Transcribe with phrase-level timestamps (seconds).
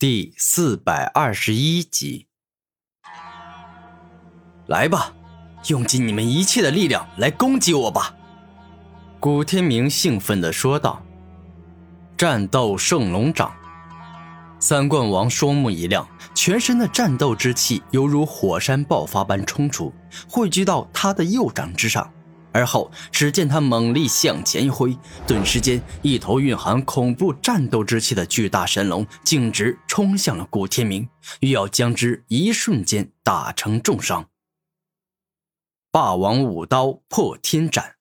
[0.00, 2.28] 第四百二十一集，
[4.68, 5.12] 来吧，
[5.66, 8.14] 用尽你们一切的力量来攻击我吧！
[9.18, 11.02] 古天明兴奋的说道。
[12.16, 13.52] 战斗圣龙掌，
[14.60, 19.92] 三冠王双目一亮，全身的战斗之气犹如火山爆发般冲出，
[20.30, 22.08] 汇聚到他的右掌之上。
[22.52, 24.96] 而后，只见他猛力向前一挥，
[25.26, 31.08] 顿时间，一头蕴含恐怖战斗之气的巨大神龙径直冲向了古天明，
[31.40, 34.26] 欲要将之一瞬间打成重伤。
[35.90, 37.94] 霸王舞刀破天斩，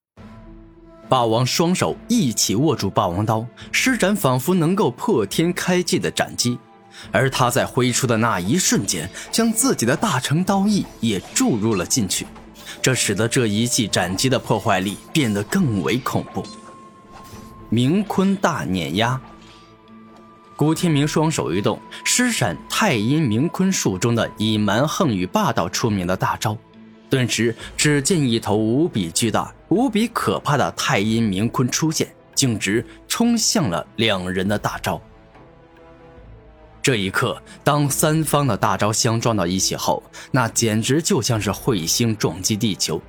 [1.10, 6.58] 霸王双手一起握住霸王刀，施展仿佛能够破天开地的斩击，
[7.12, 12.26] 而他在挥出的那一瞬间，将自己的大成刀意也注入了进去。
[12.82, 16.44] 这使得这一记斩击的破坏力变得更为恐怖。
[17.70, 19.20] 明坤大碾压，
[20.56, 26.58] 古天明双手一动，施展太阴明坤术中的以蛮横与霸道出名的大招，
[27.10, 35.02] 顿时，只见一头无比巨大、无比可怕的太阴明坤出现，径直冲向了两人的大招。
[36.88, 43.02] 这一刻，当三方的大招相撞到一起后，那简直就像是彗星撞击地球，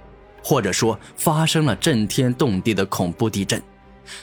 [0.43, 3.63] 或者说发生了震天动地的恐怖地震。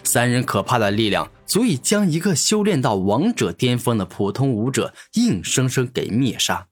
[0.04, 6.68] 三人可怕的力量足以将一个修炼到王者巅峰的普通武者硬生生给灭杀。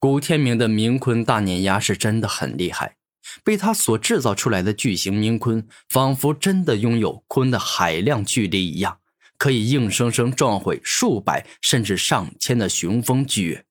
[0.00, 2.96] 古天明的冥坤大碾压是真的很厉害，
[3.44, 8.96] 被他所制造出来的巨型冥坤，仿佛真的拥有坤的海量巨力一样。
[9.40, 13.64] 可以硬生生撞毁数百甚至上千的雄风巨岳，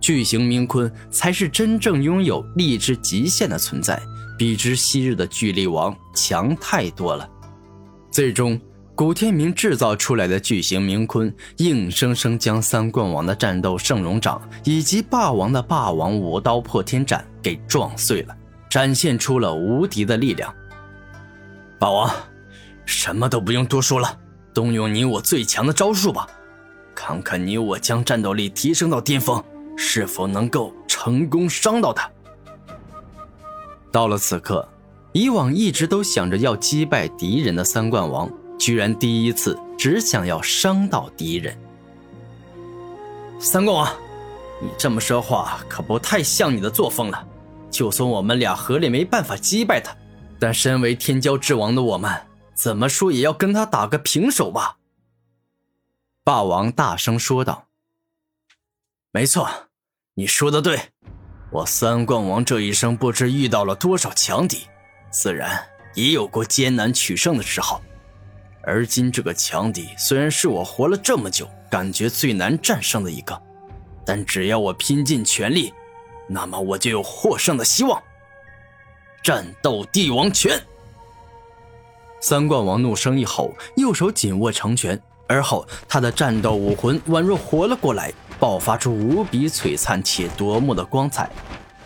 [0.00, 4.00] 巨型冥坤才是真正拥有力之极限的存在，
[4.38, 7.28] 比之昔日的巨力王强太多了。
[8.10, 8.58] 最终，
[8.94, 18.34] 古天明制造出来的巨型冥坤，硬生生将三冠王的战斗圣龙掌以及霸王的霸王五刀破天斩给撞碎了，
[18.70, 20.50] 展现出了无敌的力量。
[21.78, 22.10] 霸王，
[22.86, 24.18] 什么都不用多说了。
[24.54, 26.26] 动用你我最强的招数吧，
[26.94, 29.42] 看看你我将战斗力提升到巅峰，
[29.76, 32.10] 是否能够成功伤到他。
[33.92, 34.68] 到了此刻，
[35.12, 41.56] 以往一直都想着要击败敌人的三冠王，居然第一次只想要伤到敌人。
[43.38, 43.92] 三冠王，
[44.60, 47.24] 你这么说话可不太像你的作风了。
[47.70, 49.94] 就算我们俩合力没办法击败他，
[50.38, 52.10] 但身为天骄之王的我们。
[52.58, 54.78] 怎么说也要跟他打个平手吧。”
[56.24, 57.68] 霸王大声说道。
[59.12, 59.48] “没错，
[60.14, 60.80] 你说的对。
[61.50, 64.66] 我三冠王这一生不知遇到了多少强敌，
[65.08, 65.64] 自然
[65.94, 67.80] 也有过艰难取胜的时候。
[68.64, 73.40] 而今这个强敌虽然是我活了这么久感觉最难战胜的一个，
[74.04, 75.72] 但只要我拼尽全力，
[76.28, 78.02] 那么我就有获胜的希望。
[79.22, 80.60] 战斗帝王拳！”
[82.20, 91.30] 三冠王怒声一吼，右手紧握长拳，而后他的战斗武魂宛若活了过来，爆发出无比璀璨且夺目的光彩。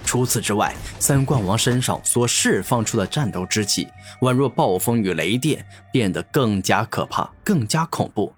[0.04, 3.87] 除此之外，三冠王身上所释放出的战斗之气，
[4.22, 8.32] 宛若暴风与雷电，变得更加可怕，更加恐怖。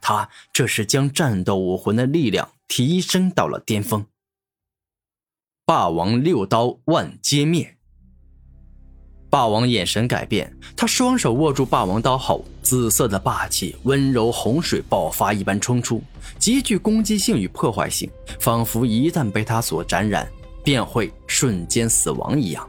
[0.00, 4.06] 他这是将战斗武魂的力量提升到了巅峰。
[5.64, 7.76] 霸王六刀万皆灭。
[9.30, 16.02] 霸王眼神改变，他双手握住霸王刀后，紫色的霸气温柔洪水爆发一般冲出，
[16.36, 18.10] 极具攻击性与破坏性，
[18.40, 20.28] 仿佛一旦被他所沾染，
[20.64, 22.68] 便会瞬间死亡一样。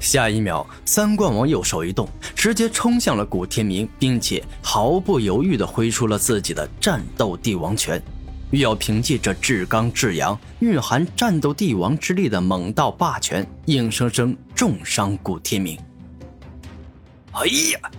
[0.00, 8.02] 下一秒，三冠王右手一动，直接冲向了古天明，并且毫不犹豫地挥出了自己的战斗帝王拳。
[8.52, 15.76] 欲要凭借着至刚至阳、蕴含战斗帝王之力的猛道霸权，硬生生重伤古天明。
[17.32, 17.90] 哎呀！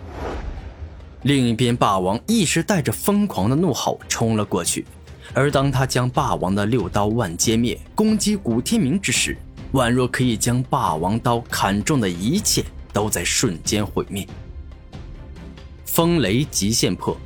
[1.24, 4.86] 另一边，霸王一时带着疯狂的怒吼冲了过去，
[5.34, 9.38] 而当他将霸王的六刀万歼灭攻击古天明之时，
[9.74, 12.64] 宛若可以将霸王刀砍中的一切
[12.94, 14.26] 都在瞬间毁灭。
[15.84, 17.18] 风雷极限破。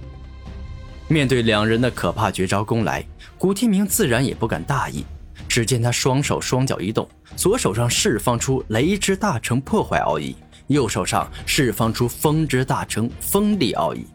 [1.07, 3.05] 面对两人的可怕绝招攻来，
[3.41, 5.03] 古天明自然也不敢大意。
[5.49, 10.35] 只见他双手双脚一动，左手上释放出雷之大成破坏奥义，
[10.67, 14.05] 右手上释放出风之大成锋利奥义，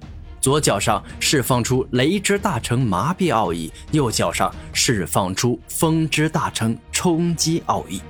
[0.40, 8.00] 左脚上释放出雷之大成麻痹奥义，右脚上释放出风之大成冲击奥义。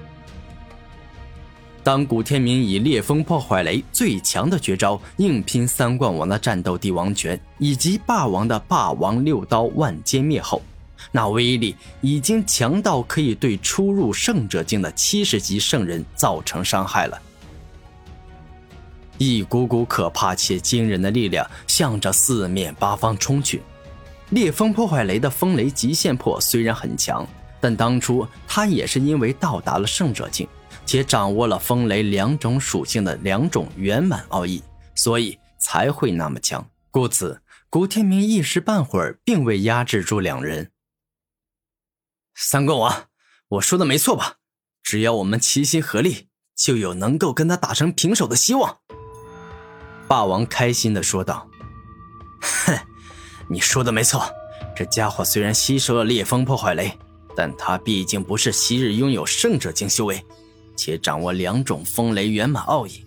[1.82, 10.60] 当古天明以烈风破坏雷最强的绝招硬拼三冠王的战斗帝王拳，以及霸王的霸王六刀万歼灭后，
[11.12, 17.20] 那威力已经强到可以对初入圣者境的七十级圣人造成伤害了。
[19.18, 23.62] 一股股可怕且惊人的力量向着四面八方冲去。
[24.30, 27.26] 烈风破坏雷的风雷极限破虽然很强，
[27.60, 30.46] 但当初他也是因为到达了圣者境。
[30.84, 34.62] 且掌握了风雷两种属性的两种圆满奥义，
[34.94, 36.64] 所以才会那么强。
[36.92, 40.70] 故此，古天明一时半会儿并未压制住两人。
[42.38, 43.04] 三冠王，
[43.48, 44.34] 我说的没错吧？
[44.82, 48.76] 只要我们齐心合力，就有能够跟他打成平手的希望。
[50.06, 51.48] 霸王开心的说道
[52.66, 52.78] ：“哼，
[53.48, 54.30] 你说的没错。
[54.76, 56.92] 这家伙虽然吸收了烈风破坏雷，
[57.34, 60.22] 但他毕竟不是昔日拥有圣者境修为。”
[60.76, 63.02] 且掌握两种风雷圆满奥义，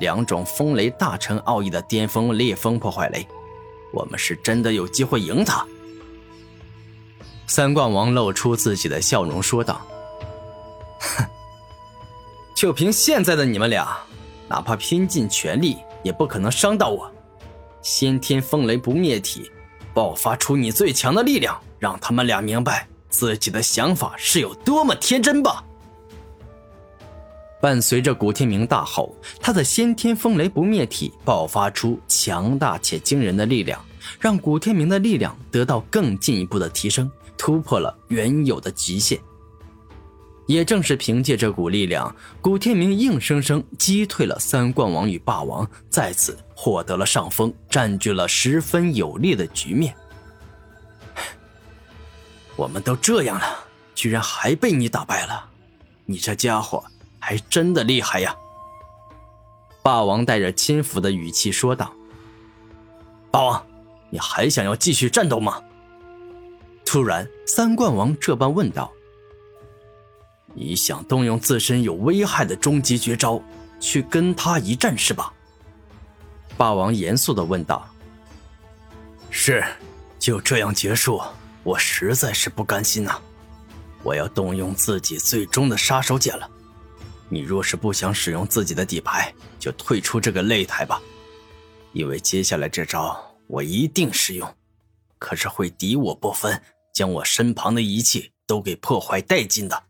[0.00, 3.26] 两种风雷大成奥义的巅峰烈风破坏雷，
[3.94, 5.66] 我们是真的有机会赢他。
[7.46, 9.80] 三冠王露出自己的笑容说道
[10.98, 11.24] ：“哼，
[12.54, 13.96] 就凭现在的你们俩，
[14.48, 17.10] 哪怕拼尽全力，也不可能伤到我。
[17.82, 19.50] 先天风雷不灭体，
[19.94, 25.62] 爆发出你最强的力量，让他们俩明白自己的想法是有多么天真吧。”
[27.62, 33.82] 伴随着古天明大吼，他的先天风雷不灭体爆发出强大且惊人的力量，
[34.20, 39.20] 让古天明的力量得到更进一步的提升，突破了原有的极限。
[40.46, 49.94] 也正是凭借这股力量，古天明硬生生击退了三冠王与霸王，再次获得了上风，占据了十分有利的局面。
[52.54, 55.50] 我们都这样了，居然还被你打败了，
[56.04, 56.84] 你这家伙！
[57.18, 58.36] 还真的厉害呀！
[59.82, 61.92] 霸王带着轻浮的语气说道
[63.32, 63.66] ：“霸王，
[64.10, 65.60] 你还想要继续战斗吗？”
[66.86, 68.90] 突然，三冠王这般问道
[70.54, 73.42] ：“你想动用自身有危害的终极绝招
[73.78, 75.34] 去跟他一战是吧？”
[76.56, 77.86] 霸王严肃的问道
[79.28, 79.62] ：“是，
[80.18, 81.20] 就这样结束，
[81.64, 83.20] 我实在是不甘心呐！
[84.02, 86.48] 我要动用自己最终的杀手锏了。”
[87.28, 91.02] 你若是不想使用自己的底牌，就退出这个擂台吧，
[91.92, 94.48] 因为接下来这招我一定使用，
[95.18, 96.62] 可是会敌我不分，
[96.96, 99.84] 将我身旁的一切都给破坏殆尽的。”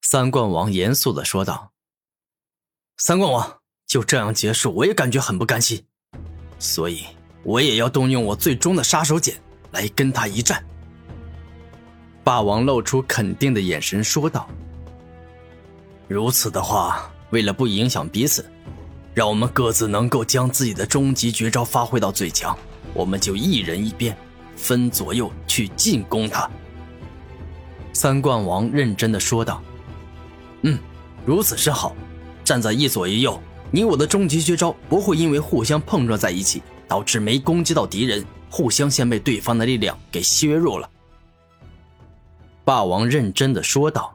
[0.00, 1.72] 三冠王严肃的说道。
[2.96, 5.84] “三冠王就这样结束，我也感觉很不甘心，
[6.58, 7.04] 所以
[7.44, 9.34] 我也要动用我最终的杀手锏
[9.72, 10.64] 来跟他一战。”
[12.24, 14.48] 霸王露出肯定的眼神说道。
[16.08, 18.50] 如此的话，为了不影响彼此，
[19.12, 22.58] 让我们各自能够将自己的终极绝招发挥到最强，
[22.94, 24.16] 我们就一人一边，
[24.60, 26.48] 分左右去进攻他。
[27.92, 29.62] 三冠王认真的说道
[30.62, 30.78] ：“嗯，
[31.26, 31.96] 如此甚好。
[32.44, 33.40] 站在一左一右，
[33.70, 40.88] 你我的终极绝招不会因为互相碰撞在一起，导致没攻击到敌人，互相先被对方的力量给削弱了。”
[42.64, 44.14] 霸王认真的说道。